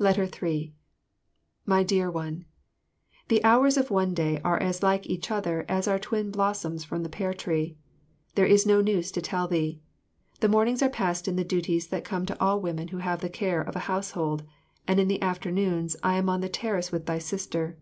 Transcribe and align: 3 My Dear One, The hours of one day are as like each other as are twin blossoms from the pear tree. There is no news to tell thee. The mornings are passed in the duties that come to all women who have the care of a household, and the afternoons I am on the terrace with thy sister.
3 0.00 0.72
My 1.66 1.82
Dear 1.82 2.08
One, 2.08 2.44
The 3.26 3.42
hours 3.42 3.76
of 3.76 3.90
one 3.90 4.14
day 4.14 4.40
are 4.44 4.56
as 4.62 4.84
like 4.84 5.10
each 5.10 5.32
other 5.32 5.66
as 5.68 5.88
are 5.88 5.98
twin 5.98 6.30
blossoms 6.30 6.84
from 6.84 7.02
the 7.02 7.08
pear 7.08 7.34
tree. 7.34 7.76
There 8.36 8.46
is 8.46 8.64
no 8.64 8.80
news 8.80 9.10
to 9.10 9.20
tell 9.20 9.48
thee. 9.48 9.80
The 10.38 10.48
mornings 10.48 10.80
are 10.80 10.88
passed 10.88 11.26
in 11.26 11.34
the 11.34 11.42
duties 11.42 11.88
that 11.88 12.04
come 12.04 12.24
to 12.26 12.40
all 12.40 12.60
women 12.60 12.86
who 12.94 12.98
have 12.98 13.20
the 13.20 13.28
care 13.28 13.62
of 13.62 13.74
a 13.74 13.80
household, 13.90 14.44
and 14.86 14.96
the 15.10 15.20
afternoons 15.20 15.96
I 16.04 16.18
am 16.18 16.28
on 16.28 16.40
the 16.40 16.48
terrace 16.48 16.92
with 16.92 17.06
thy 17.06 17.18
sister. 17.18 17.76